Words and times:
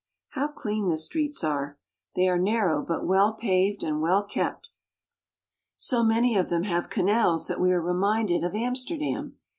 How 0.29 0.47
clean 0.47 0.89
the 0.89 0.97
streets 0.97 1.43
are! 1.43 1.77
They 2.15 2.27
are 2.27 2.39
narrow, 2.39 2.81
but 2.81 3.05
well 3.05 3.33
THE 3.33 3.33
LAND 3.33 3.33
OF 3.33 3.35
THE 3.35 3.47
DANES. 3.47 3.69
59 3.69 3.71
paved 3.71 3.83
and 3.93 4.01
well 4.01 4.23
kept. 4.23 4.69
So 5.75 6.03
many 6.03 6.35
of 6.35 6.49
them 6.49 6.63
have 6.63 6.89
canals 6.89 7.45
that 7.45 7.61
we 7.61 7.71
are 7.71 7.79
reminded 7.79 8.43
of 8.43 8.55
Amsterdam. 8.55 9.37